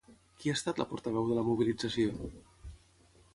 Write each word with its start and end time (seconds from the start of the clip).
Qui 0.37 0.51
ha 0.53 0.55
estat 0.59 0.81
la 0.83 0.87
portaveu 0.93 1.27
de 1.27 1.35
la 1.41 1.43
mobilització? 1.51 2.17